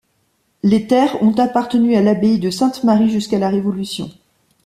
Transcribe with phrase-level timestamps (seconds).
[0.63, 4.09] Les terres ont appartenu à l'abbaye de Sainte-Marie jusqu'à la Révolution.